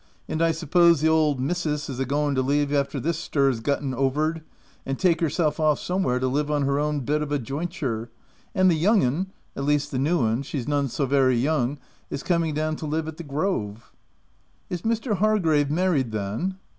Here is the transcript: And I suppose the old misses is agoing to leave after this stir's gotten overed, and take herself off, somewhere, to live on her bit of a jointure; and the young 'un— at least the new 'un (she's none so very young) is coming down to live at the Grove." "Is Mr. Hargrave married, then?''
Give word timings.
And 0.27 0.41
I 0.41 0.49
suppose 0.51 1.01
the 1.01 1.09
old 1.09 1.39
misses 1.39 1.87
is 1.87 1.99
agoing 1.99 2.33
to 2.33 2.41
leave 2.41 2.73
after 2.73 2.99
this 2.99 3.19
stir's 3.19 3.59
gotten 3.59 3.93
overed, 3.93 4.41
and 4.83 4.97
take 4.97 5.21
herself 5.21 5.59
off, 5.59 5.77
somewhere, 5.77 6.19
to 6.19 6.27
live 6.27 6.49
on 6.49 6.63
her 6.63 6.91
bit 6.99 7.21
of 7.21 7.31
a 7.31 7.37
jointure; 7.37 8.09
and 8.55 8.71
the 8.71 8.75
young 8.75 9.05
'un— 9.05 9.27
at 9.55 9.63
least 9.63 9.91
the 9.91 9.99
new 9.99 10.21
'un 10.21 10.41
(she's 10.41 10.67
none 10.67 10.87
so 10.87 11.05
very 11.05 11.37
young) 11.37 11.77
is 12.09 12.23
coming 12.23 12.55
down 12.55 12.77
to 12.77 12.87
live 12.87 13.07
at 13.07 13.17
the 13.17 13.23
Grove." 13.23 13.91
"Is 14.71 14.81
Mr. 14.81 15.17
Hargrave 15.17 15.69
married, 15.69 16.11
then?'' 16.11 16.57